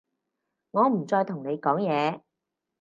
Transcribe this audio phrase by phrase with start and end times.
[0.71, 2.21] 我唔再同你講嘢